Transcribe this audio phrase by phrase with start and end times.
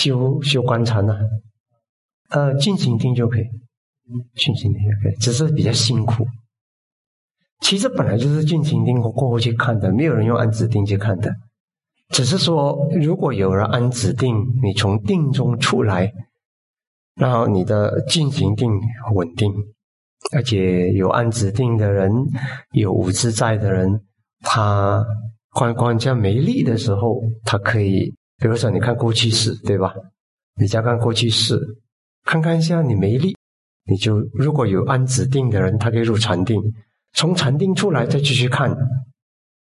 [0.00, 1.14] 修修观禅呢？
[2.30, 3.44] 呃，静行定就可以，
[4.34, 6.26] 静行定就可以，只是比较辛苦。
[7.60, 11.30] 其实本来就是静行定过后去看的，没有人用安止定去看的。
[12.08, 16.12] 只是说，如果有人安止定，你从定中出来，
[17.16, 18.70] 然后你的进行定
[19.14, 19.52] 稳定，
[20.32, 22.10] 而且有安止定的人，
[22.72, 24.00] 有无自在的人，
[24.40, 25.04] 他
[25.50, 29.94] 观观家没力的时候，他可以，比如说你看过去式，对吧？
[30.58, 31.58] 你再看过去式。
[32.22, 33.34] 看看一下，你没力，
[33.86, 36.60] 你就如果有安指定的人，他可以入禅定，
[37.14, 38.70] 从禅定出来再继续看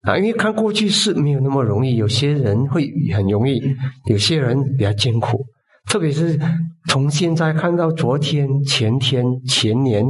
[0.01, 0.17] 啊。
[0.17, 3.61] 因为看过去式没有那么容易，有些人会很容易，
[4.05, 5.45] 有些人比较艰苦。
[5.87, 6.39] 特别是
[6.87, 10.03] 从现在看到昨天、前天、前年，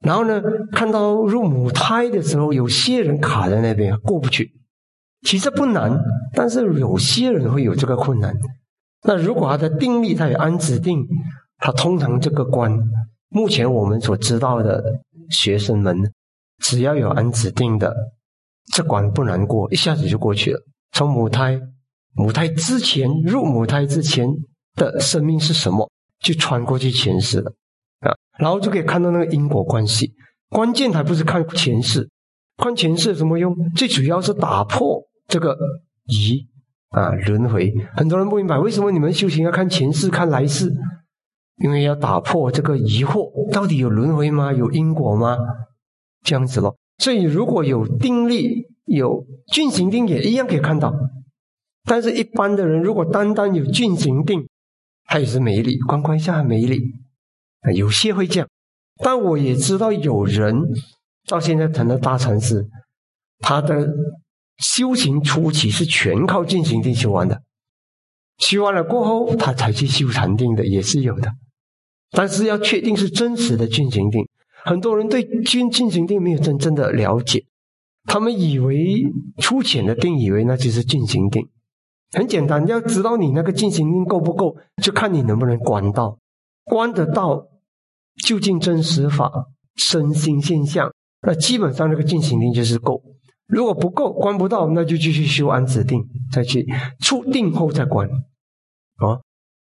[0.00, 4.52] 然后呢，看到入母胎的时候，有些人卡在那边过不去。
[5.22, 5.98] 其实不难，
[6.34, 8.34] 但是有些人会有这个困难。
[9.02, 11.06] 那如果他的定力他有安止定。
[11.60, 12.72] 他通常这个关，
[13.30, 14.80] 目前我们所知道的
[15.28, 16.12] 学生们，
[16.62, 17.92] 只要有安指定的，
[18.72, 20.60] 这关不难过，一下子就过去了。
[20.92, 21.60] 从母胎，
[22.14, 24.28] 母胎之前入母胎之前
[24.76, 27.52] 的生命是什么，就穿过去前世了
[28.02, 30.14] 啊，然后就可以看到那个因果关系。
[30.50, 32.08] 关键还不是看前世，
[32.56, 33.52] 看前世有什么用？
[33.74, 35.56] 最主要是打破这个
[36.06, 36.44] 疑
[36.88, 37.72] 啊轮回。
[37.96, 40.74] 很多人不明白，为什么你们修行要看前世、看来世？
[41.62, 44.52] 因为要打破这个疑惑，到底有轮回吗？
[44.52, 45.36] 有因果吗？
[46.24, 46.76] 这样子咯。
[46.98, 50.92] 所以如果有定力，有俊行定，也一样可以看到。
[51.84, 54.46] 但是，一般的人如果单单有俊行定，
[55.04, 56.80] 他也是没力，观观一下没力。
[57.74, 58.48] 有些会这样，
[59.02, 60.54] 但我也知道有人
[61.26, 62.68] 到现在成了大禅师，
[63.40, 63.88] 他的
[64.58, 67.42] 修行初期是全靠进行定修完的，
[68.38, 71.32] 修完了过后，他才去修禅定的，也是有的。
[72.10, 74.26] 但是要确定是真实的进行定，
[74.64, 77.44] 很多人对进进行定没有真正的了解，
[78.04, 79.02] 他们以为
[79.40, 81.48] 粗浅的定，以为那就是进行定。
[82.12, 86.18] 很简单，要知道你那个进行定够不够，就看你能不能观到，
[86.64, 87.46] 观得到
[88.24, 89.30] 究竟真实法
[89.76, 90.90] 身心现象，
[91.20, 93.02] 那基本上这个进行定就是够。
[93.48, 96.66] 如果不够，关不到，那就继续修安止定，再去
[97.00, 98.08] 出定后再关，
[98.96, 99.20] 啊。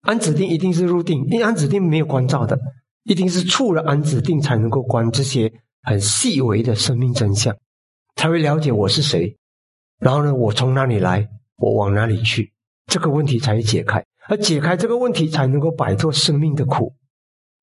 [0.01, 2.59] 安止定一定是入定，因为安止定没有关照的，
[3.03, 7.55] 一定是触了安止定才能够关这些很细微的生命真相，
[8.15, 9.37] 才会了解我是谁，
[9.99, 12.53] 然后呢，我从哪里来，我往哪里去，
[12.87, 16.95] 这个问题才会解开，而解开这个问题才能够摆脱生命的苦，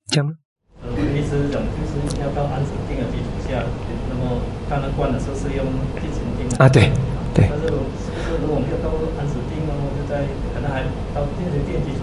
[0.07, 0.35] 这样。
[0.81, 2.83] 呃，意思讲，就是要到安止定，
[4.79, 5.66] 么刚刚观的时候是用
[6.01, 6.89] 进行定啊，对
[7.34, 7.45] 对。
[7.50, 8.89] 但是，是不是如果没有到
[9.19, 10.81] 安止定，那么就在可能还
[11.13, 12.00] 到进行定基础。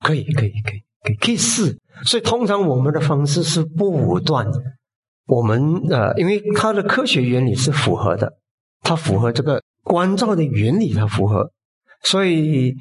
[0.00, 1.78] 可以，可以，可以，可以，可以试。
[2.04, 4.46] 所以通常我们的方式是不武断。
[5.26, 8.34] 我们呃，因为它的科学原理是符合的，
[8.82, 11.50] 它符合这个关照的原理，它符合。
[12.02, 12.74] 所以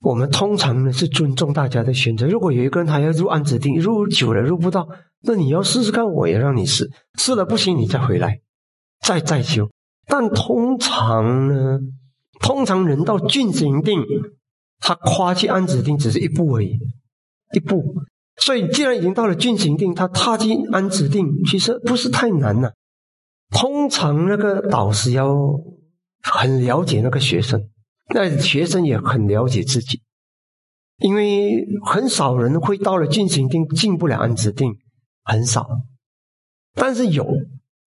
[0.00, 2.26] 我们通常呢是尊重大家的选择。
[2.26, 4.88] 如果有一个人他要入安指定，入久了入不到，
[5.22, 6.90] 那你要试试看，我也让你试。
[7.18, 8.40] 试了不行，你再回来，
[9.00, 9.68] 再再修。
[10.06, 11.80] 但通常呢，
[12.40, 14.02] 通常人到俊行定。
[14.80, 16.78] 他跨去安止定只是一步而已，
[17.52, 17.96] 一步。
[18.36, 22.74] 所以既然已经到了进行定，他踏进安止定其实不是太难了。
[23.50, 25.36] 通常那个导师要
[26.22, 27.60] 很了解那个学生，
[28.14, 30.00] 那学生也很了解自己，
[30.98, 34.72] 因为很少人会到了进行定进不了安止定，
[35.28, 35.68] 很少。
[36.74, 37.24] 但是有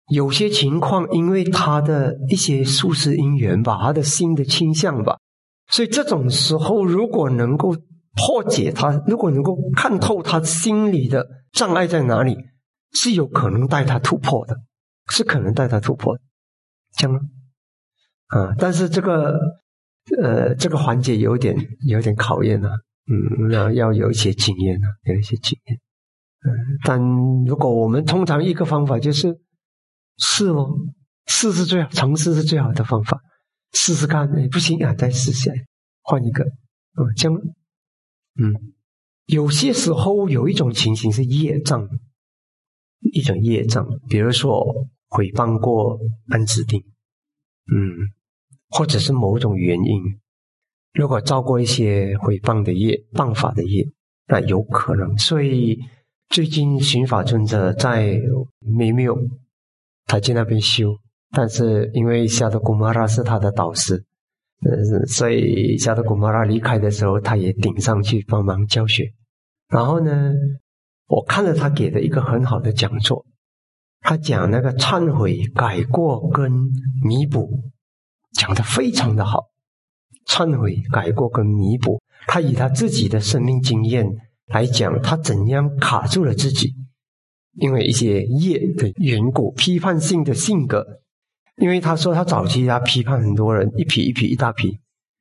[0.10, 5.18] 有些情况，因为他的一些宿世因缘吧，他的心的倾向吧。
[5.68, 7.76] 所以这种时候，如果能够
[8.16, 12.36] 破解他，如果能够看透他心里的障碍在哪里，
[12.92, 14.56] 是有可能带他突破的，
[15.10, 16.22] 是可能带他突破的，
[16.98, 17.22] 这样吗？
[18.28, 19.38] 啊，但是这个
[20.22, 21.56] 呃，这个环节有点
[21.88, 22.70] 有点考验啊，
[23.08, 25.80] 嗯，要要有一些经验啊，有一些经验。
[26.44, 26.50] 嗯，
[26.84, 27.00] 但
[27.46, 29.40] 如果我们通常一个方法就是
[30.18, 30.70] 试哦，
[31.28, 33.22] 试是最好，尝试是最好的方法。
[33.74, 35.52] 试试看，哎，不行啊，再试下，
[36.02, 37.40] 换一个，嗯，这样，
[38.40, 38.74] 嗯，
[39.28, 41.88] 有些时候有一种情形是业障，
[43.14, 46.84] 一种业障，比如说诽谤过安指定，
[47.72, 48.12] 嗯，
[48.70, 50.20] 或者是某种原因，
[50.94, 53.88] 如果造过一些诽谤的业、谤法的业，
[54.28, 55.18] 那有可能。
[55.18, 55.80] 所以
[56.32, 58.18] 最近寻法尊者在
[58.60, 59.14] 美妙
[60.06, 60.96] 他去那边修。
[61.34, 64.02] 但是因为夏德古玛拉是他的导师，
[64.62, 69.12] 呃，所以夏德古马拉离开的时候，他也顶上去帮忙教学。
[69.68, 70.32] 然后呢，
[71.08, 73.26] 我看了他给的一个很好的讲座，
[74.00, 76.50] 他讲那个忏悔、改过跟
[77.04, 77.62] 弥补，
[78.34, 79.50] 讲的非常的好。
[80.28, 84.06] 忏悔、改过跟弥补，他以他自己的生命经验
[84.54, 86.74] 来讲，他怎样卡住了自己，
[87.58, 90.86] 因为一些业的缘故，批判性的性格。
[91.58, 94.80] 因为他说他早期他批判很多人，一批一批一大批，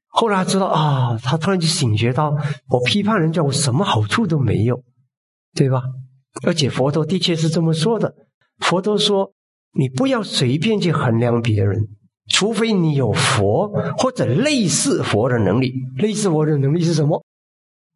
[0.09, 2.35] 后来他知道啊，他突然就醒觉到，
[2.69, 4.83] 我批判人家，我什么好处都没有，
[5.55, 5.83] 对吧？
[6.47, 8.15] 而且佛陀的确是这么说的，
[8.59, 9.33] 佛陀说，
[9.75, 11.89] 你不要随便去衡量别人，
[12.31, 13.69] 除非你有佛
[13.99, 15.75] 或者类似佛的能力。
[15.99, 17.23] 类似佛的能力是什么？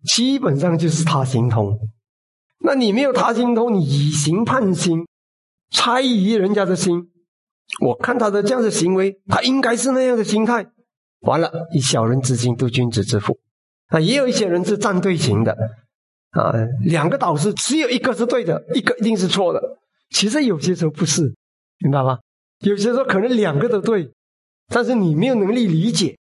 [0.04, 1.78] 基本上就是他心通。
[2.60, 5.06] 那你没有他心通，你以心判心，
[5.70, 7.10] 猜疑人家的心。
[7.80, 10.66] 我看他的这样的行为，他应该是那样的心态。
[11.20, 13.38] 完了，以小人之心度君子之腹。
[13.88, 15.56] 啊，也有一些人是站队型的，
[16.30, 16.52] 啊，
[16.82, 19.78] 两个导师只有一个是对的，一个一定是错的。
[20.10, 21.34] 其实有些时候不是，
[21.78, 22.18] 明白吗？
[22.60, 24.10] 有些时候可能两个都对，
[24.68, 26.16] 但是你没有能力理解，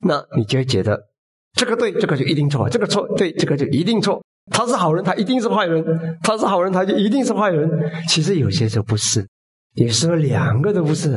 [0.00, 1.08] 那你就会觉得
[1.54, 4.22] 这个对，这个就一定错；这个错，对，这个就一定错。
[4.50, 5.82] 他是好人，他一定是坏人；
[6.22, 7.90] 他是好人，他就一定是坏人。
[8.08, 9.26] 其实有些时候不是。
[9.74, 11.12] 有时候两个都不是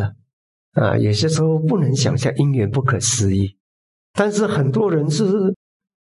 [0.73, 3.57] 啊，有些时候不能想象因缘不可思议，
[4.13, 5.25] 但是很多人是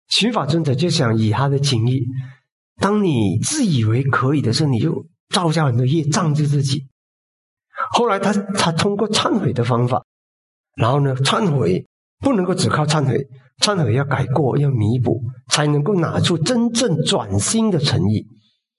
[0.07, 2.05] 寻法尊者就想以他的情义，
[2.77, 6.87] 当你自以为可以的时候，你就造下很多业障住自己。
[7.91, 10.03] 后来他他通过忏悔的方法，
[10.75, 11.85] 然后呢，忏悔
[12.19, 13.27] 不能够只靠忏悔，
[13.61, 18.25] 忏悔要改过要弥补，才能够拿出真正转心的诚意。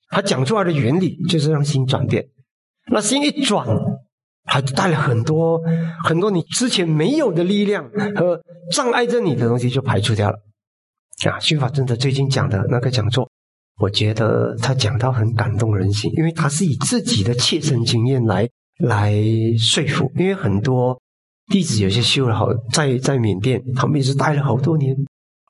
[0.09, 2.27] 他讲出来的原理就是让心转变。
[2.93, 3.67] 那心一转，
[4.45, 5.61] 还带了很多
[6.03, 8.41] 很多你之前没有的力量和
[8.73, 10.37] 障碍着你的东西就排除掉了。
[11.31, 13.31] 啊，虚法真的最近讲的那个讲座，
[13.79, 18.49] 我觉得他讲到很感动人心，因为他是以自己的切身经验来
[18.79, 19.15] 来
[19.59, 20.11] 说服。
[20.17, 21.01] 因为很多
[21.51, 24.97] 弟子有些修了好，在在缅甸，他们也是待了好多年，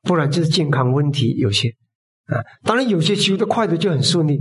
[0.03, 1.69] 不然就是健康问题有些
[2.25, 4.41] 啊，当然有些修得快的就很顺利。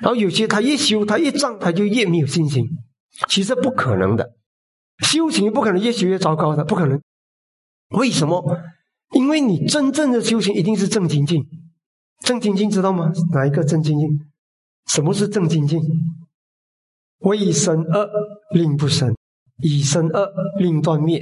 [0.00, 2.64] 然后有些他越修，他越障，他就越没有信心。
[3.28, 4.32] 其实不可能的，
[5.04, 7.00] 修行不可能越修越糟糕的，不可能。
[7.90, 8.58] 为什么？
[9.14, 11.44] 因为你真正的修行一定是正精进。
[12.24, 13.12] 正精进知道吗？
[13.32, 14.08] 哪一个正精进？
[14.88, 15.80] 什么是正精进？
[17.20, 18.08] 为生恶
[18.54, 19.14] 令不生，
[19.62, 21.20] 以生恶令断灭；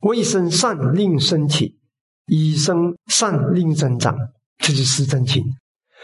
[0.00, 1.78] 为生善令升起，
[2.26, 4.16] 以生善令增长。
[4.58, 5.42] 这就是正精。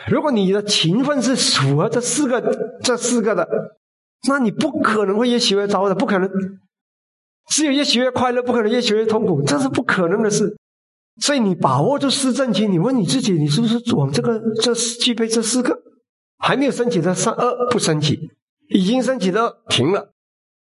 [0.09, 2.41] 如果你的勤奋是符合这四个、
[2.83, 3.49] 这四个的，
[4.29, 6.31] 那你不可能会越学越糟的，不可能。
[7.49, 10.57] 只有越学越快乐，不可能越学越痛苦，这是不可能的事。
[11.21, 15.77] 所以你把握住四正勤，你问你自己，你是不是往这个、这具备这四个？
[16.39, 18.19] 还没有升起的三二不升起，
[18.69, 20.13] 已经升起的停了；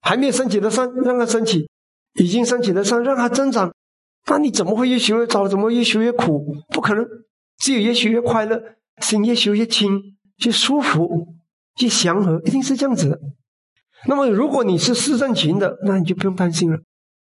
[0.05, 1.67] 还没有升起的山让它升起，
[2.19, 3.73] 已经升起的山让它增长。
[4.27, 5.47] 那你怎么会越学越糟？
[5.47, 6.55] 怎么越学越苦？
[6.69, 7.05] 不可能，
[7.59, 8.61] 只有越学越快乐。
[9.01, 10.15] 心越修越轻，
[10.45, 11.35] 越舒服，
[11.81, 13.19] 越祥和，一定是这样子的。
[14.07, 16.79] 那么，如果你是四正勤的，那你就不用担心了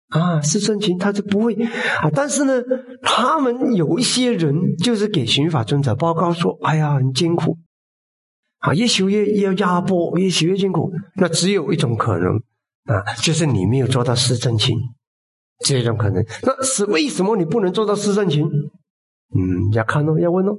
[0.07, 0.41] 啊。
[0.41, 1.53] 四正勤他就不会
[2.01, 2.10] 啊。
[2.13, 2.63] 但是呢，
[3.01, 7.57] 他们有一些人就是给寻法尊者报告说：“哎呀，很艰苦
[8.60, 12.41] 啊，越修越越压迫，越修越艰苦。”那只有一种可能
[12.88, 14.77] 啊，就是你没有做到施正勤，
[15.60, 16.25] 这种可能。
[16.44, 18.46] 那是为什么你不能做到施正勤？
[18.46, 20.53] 嗯，要看哦，要问哦。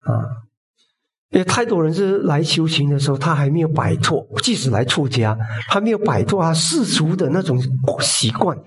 [0.00, 0.12] 啊，
[1.30, 7.56] 因为太多人是来修行的时候，他还没有摆脱，即使来出家，他没有摆脱他世俗的那种
[8.00, 8.58] 习惯。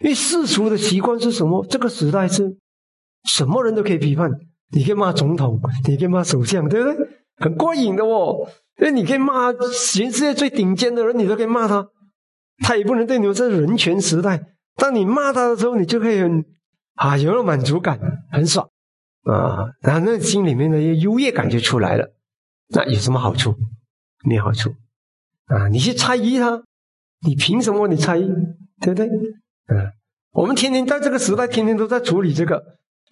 [0.00, 1.64] 因为世俗的习惯是什么？
[1.70, 2.56] 这个时代是
[3.24, 4.30] 什么人都可以批判，
[4.72, 7.08] 你可以骂总统，你可以骂首相，对不对？
[7.36, 8.46] 很过瘾的哦。
[8.80, 11.86] 因为你可以骂全世界最顶尖的人，你都可以骂他，
[12.62, 14.42] 他也不能对你们这人权时代。
[14.76, 16.44] 当你骂他的时候，你就可以很
[16.94, 17.98] 啊，有了满足感，
[18.30, 18.68] 很爽。
[19.24, 22.12] 啊，然后那心里面的优越感就出来了。
[22.74, 23.54] 那有什么好处？
[24.24, 24.70] 没好处。
[25.46, 26.62] 啊，你去猜疑他，
[27.26, 28.26] 你凭什么你猜疑？
[28.80, 29.06] 对不对？
[29.06, 29.92] 嗯，
[30.32, 32.62] 我们天天在这个时代，天天都在处理这个。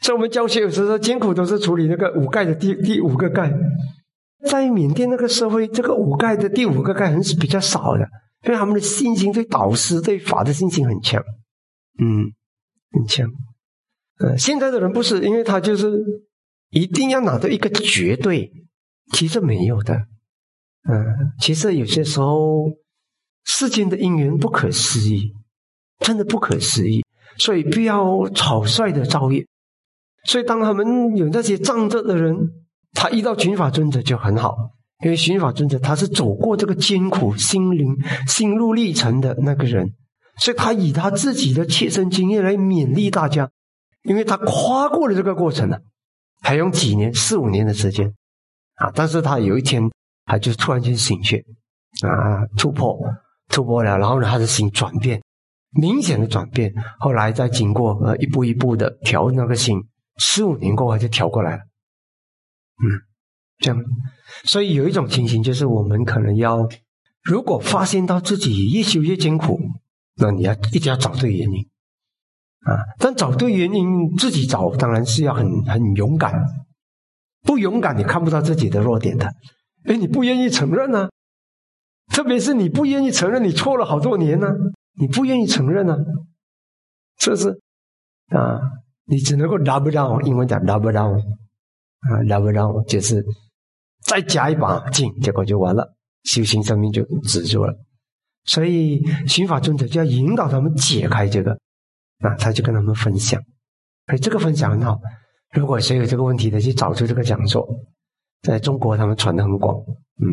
[0.01, 3.53] 在我们教学有时候艰苦，都是处理那个五盖的第第五个盖。
[4.49, 8.09] 在缅甸那个社会，这个五盖的第五个盖还是比较少的，
[8.45, 11.23] 因为他们的信心对导师对法的信心很强。
[11.99, 12.33] 嗯，
[12.93, 13.31] 很强。
[14.19, 15.91] 呃，现在的人不是，因为他就是
[16.71, 18.51] 一定要拿到一个绝对，
[19.13, 19.95] 其实没有的。
[20.89, 22.71] 嗯，其实有些时候
[23.45, 25.33] 世间的因缘不可思议，
[25.99, 27.05] 真的不可思议。
[27.39, 29.47] 所以不要草率的造业。
[30.25, 32.37] 所以当他们有那些仗着的人，
[32.93, 34.55] 他遇到寻法尊者就很好，
[35.03, 39.95] 因为寻法尊者他是走过这个艰苦心灵心路历程的那个人，
[40.39, 43.51] 所以他以他自己的切身经验来勉励大家，
[44.03, 45.81] 因为他跨过了这个过程了，
[46.43, 48.15] 还用几年四五年的时间。
[48.77, 49.91] 啊，但是他有一天
[50.25, 51.45] 他就突然间醒觉
[52.03, 52.99] 啊，突破
[53.49, 55.23] 突破了，然后呢他的心转变，
[55.71, 59.79] 明显的转变，后来再经过呃一步一步的调那个心。
[60.17, 61.63] 十五年过后就调过来了，
[62.83, 62.85] 嗯，
[63.61, 63.81] 这样，
[64.45, 66.69] 所以有一种情形就是我们可能要，
[67.23, 69.59] 如果发现到自己越修越艰苦，
[70.17, 71.69] 那你要一定要找对原因，
[72.61, 76.43] 啊，但找对原因自己找当然是要很很勇敢，
[77.43, 79.27] 不勇敢你看不到自己的弱点的，
[79.85, 81.11] 哎，你不愿意承认呢，
[82.13, 84.49] 特别是你不愿意承认你错了好多年呢，
[84.99, 85.97] 你不愿意承认呢，
[87.19, 87.61] 是不是
[88.29, 88.59] 啊？
[89.07, 93.25] 你只能够 double down，英文讲 double down，啊，double down 就是
[94.11, 97.73] 再加一把劲，结果就完了，修行生命就止住了。
[98.45, 101.53] 所以寻法尊者就要引导他们解开这个，
[102.19, 103.41] 啊，他就跟他们分享。
[104.13, 104.99] 以这个分享很好，
[105.55, 107.65] 如果谁有这个问题的，去找出这个讲座，
[108.43, 109.77] 在中国他们传的很广，
[110.21, 110.27] 嗯，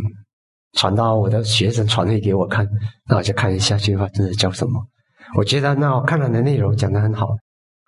[0.74, 2.68] 传到我的学生传回给我看，
[3.08, 4.84] 那我就看一下寻法尊者教什么。
[5.36, 7.36] 我觉得那我看他的内容讲的很好。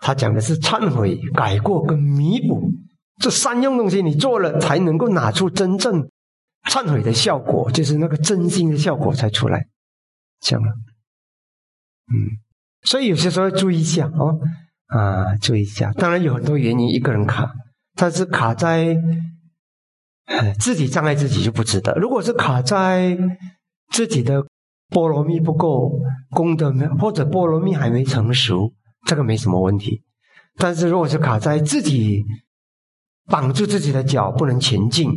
[0.01, 2.72] 他讲的是忏悔、改过跟弥补
[3.20, 6.10] 这三样东西，你做了才能够拿出真正
[6.70, 9.68] 忏悔的效果，就是那个真心的效果才出来。
[10.40, 12.16] 这样，嗯，
[12.84, 14.40] 所以有些时候要注意一下哦，
[14.88, 15.92] 啊，注意一下。
[15.94, 17.52] 当然有很多原因，一个人卡，
[17.96, 18.98] 但是卡在
[20.60, 21.94] 自己障碍自己就不值得。
[21.96, 23.18] 如果是卡在
[23.92, 24.46] 自己的
[24.90, 26.00] 菠萝蜜不够，
[26.30, 28.74] 功德没，或者菠萝蜜还没成熟。
[29.08, 30.04] 这个没什么问题，
[30.58, 32.24] 但是如果是卡在自己
[33.30, 35.10] 绑住自己的脚不能前进，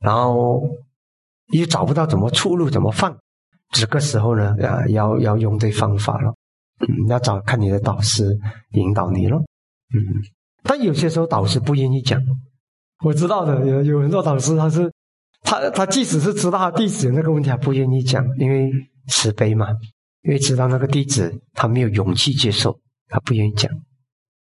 [0.00, 0.62] 然后
[1.52, 3.16] 又找不到怎么出路怎么放，
[3.72, 6.34] 这个时候呢啊要要用对方法了，
[6.80, 8.38] 嗯，要找看你的导师
[8.72, 9.98] 引导你了，嗯，
[10.62, 12.20] 但有些时候导师不愿意讲，
[13.04, 14.92] 我知道的有有很多导师他是
[15.42, 18.70] 他他即使是知道他弟子那个问题，他不愿意讲，因为
[19.08, 19.68] 慈悲嘛，
[20.22, 22.78] 因为知道那个弟子他没有勇气接受。
[23.08, 23.70] 他不愿意讲，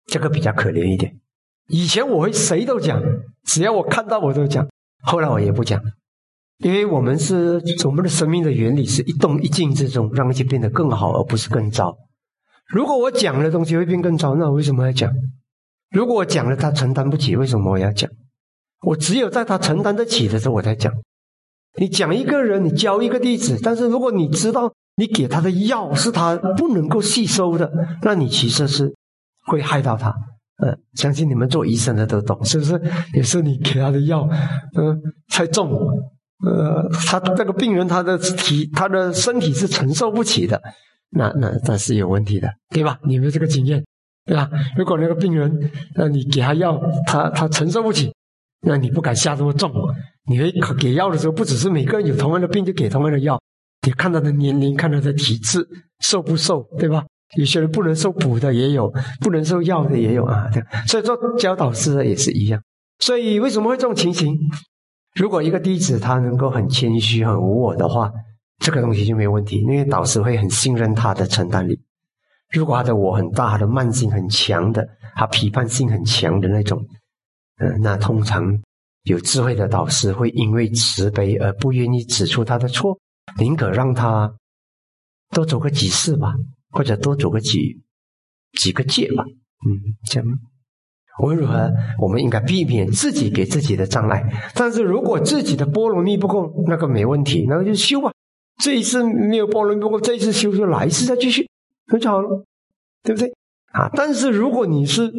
[0.07, 1.17] 这个比较可怜一点。
[1.71, 3.03] 以前我会谁都讲，
[3.45, 4.69] 只要我看到我都讲。
[5.03, 5.81] 后来我也不讲，
[6.59, 11.97] 因为我们是我们的生命的原理是一动一静之中，让一切变得更好，而不是更糟。
[12.67, 15.11] 如果我讲的东西会变更糟，那我为什么要讲？
[15.91, 18.11] 如果我讲了他承担不起，为什么我要讲？
[18.83, 20.93] 我只有在他承担得起的时候我才讲。
[21.79, 24.73] 你讲一个人，你教一个弟子，但是如果你知道。
[24.97, 27.73] 你给他的药是他不能够吸收的，
[28.03, 28.95] 那你其实是
[29.47, 30.15] 会害到他。
[30.61, 32.81] 呃，相信你们做医生的都懂，是不是？
[33.15, 34.29] 也是你给他的药，
[34.75, 34.97] 呃，
[35.29, 35.71] 太重，
[36.45, 40.61] 呃，他这个病人他的体他的身体是承受不起的，
[41.11, 42.99] 那那那是有问题的，对吧？
[43.05, 43.85] 你们这个经验，
[44.27, 44.49] 对吧？
[44.77, 48.13] 如果那个病人，那你给他药，他他承受不起，
[48.67, 49.73] 那你不敢下这么重。
[50.29, 53.41] 你会给药的时候，不只是每个人有同样的病就给同样的药。
[53.87, 55.67] 你看他的年龄，看他的体质，
[56.01, 57.05] 瘦不瘦，对吧？
[57.37, 60.49] 有些人不能受补的也有，不能受药的也有啊。
[60.53, 62.61] 对所以做教导师的也是一样。
[62.99, 64.37] 所以为什么会这种情形？
[65.15, 68.13] 如果一个弟子他能够很谦虚、很无我的话，
[68.59, 71.81] 这个东西就没有问题，因为导师会很信任他的承担力。
[72.53, 76.85] 如果他的我很大，他的慢性很强的，他批判性很强的那种，
[77.59, 78.45] 嗯，那通常
[79.05, 82.99] 有智慧的导师会因为慈悲而不愿意指出他的错。
[83.39, 84.33] 宁可让他
[85.31, 86.35] 多走个几次吧，
[86.71, 87.83] 或者多走个几
[88.59, 89.25] 几个界吧。
[89.25, 90.29] 嗯，这样
[91.23, 94.23] 无论如何，我们应该避免自己给自己的障碍。
[94.55, 98.11] 但是如果自己的波罗蜜不够，那个没问题，那个就修吧。
[98.63, 101.47] 这一次没有波罗蜜不够，这一次修修，来一次再继续，
[101.93, 102.45] 那就好了，
[103.03, 103.31] 对不对？
[103.73, 105.13] 啊，但是如果你是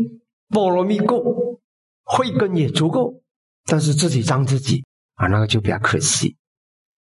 [0.49, 1.59] 波罗蜜够，
[2.03, 3.21] 慧根也足够，
[3.65, 4.83] 但是自己脏自己
[5.15, 6.35] 啊，那个就比较可惜。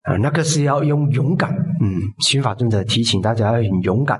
[0.06, 4.20] 啊，那个是要用勇敢，嗯，刑法尊者提醒大家要很勇敢，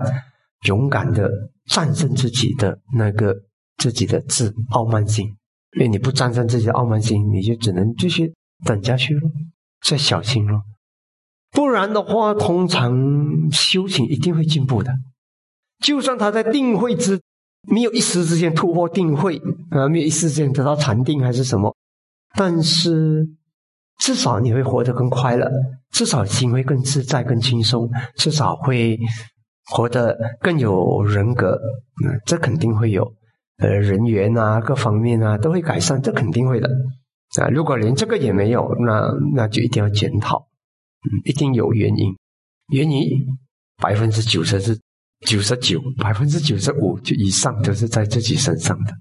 [0.68, 1.30] 勇敢的
[1.70, 3.36] 战胜自己的那个
[3.78, 5.28] 自己的自傲慢心，
[5.78, 8.34] 因为你不战胜自己的傲慢心，你就只能继续
[8.66, 9.22] 等下去了，
[9.88, 10.64] 再小心了，
[11.52, 14.92] 不然的话，通常修行一定会进步的，
[15.84, 17.22] 就算他在定慧之
[17.70, 19.40] 没有一时之间突破定慧，
[19.70, 21.76] 啊，没有一时之间得到禅定还是什么，
[22.34, 23.30] 但是。
[24.00, 25.50] 至少你会活得更快乐，
[25.92, 29.00] 至少心会更自在、更轻松，至少会
[29.72, 31.58] 活得更有人格，
[32.06, 33.14] 嗯，这肯定会有，
[33.58, 36.70] 呃，人缘啊，各方面啊都会改善，这肯定会的。
[37.42, 42.16] 啊，如果连这个也没有，那那就一定要检讨，嗯，一定有原因，
[42.72, 43.10] 原因
[43.82, 44.80] 百分之九十是
[45.26, 48.94] 九十九，百分之九十五就以上都是在自己身上的。